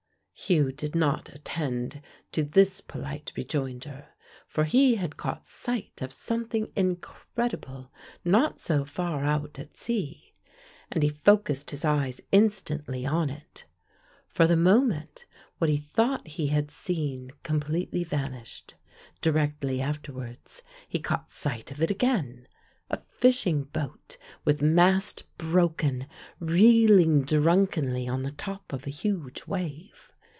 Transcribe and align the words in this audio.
Hugh 0.43 0.71
did 0.71 0.95
not 0.95 1.29
attend 1.29 2.01
to 2.31 2.43
this 2.43 2.81
polite 2.81 3.31
rejoinder, 3.37 4.07
for 4.47 4.63
he 4.63 4.95
had 4.95 5.15
caught 5.15 5.45
sight 5.45 6.01
of 6.01 6.11
something 6.11 6.71
incredible 6.75 7.91
not 8.25 8.59
so 8.59 8.83
far 8.83 9.23
out 9.23 9.59
at 9.59 9.77
sea, 9.77 10.33
and 10.91 11.03
he 11.03 11.09
focused 11.09 11.69
his 11.69 11.85
eyes 11.85 12.21
instantly 12.31 13.05
on 13.05 13.29
it. 13.29 13.65
For 14.27 14.47
the 14.47 14.55
moment, 14.57 15.25
what 15.59 15.69
he 15.69 15.77
thought 15.77 16.27
he 16.27 16.47
had 16.47 16.71
seen 16.71 17.29
completely 17.43 18.03
vanished; 18.03 18.73
directly 19.21 19.79
afterwards 19.79 20.63
he 20.89 20.97
caught 20.99 21.31
sight 21.31 21.69
of 21.69 21.83
it 21.83 21.91
again, 21.91 22.47
a 22.89 22.97
fishing 22.97 23.65
boat 23.65 24.17
with 24.43 24.59
mast 24.63 25.23
broken, 25.37 26.07
reeling 26.39 27.25
drunkenly 27.25 28.07
on 28.07 28.23
the 28.23 28.31
top 28.31 28.73
of 28.73 28.87
a 28.87 28.89
huge 28.89 29.45
wave. 29.45 30.07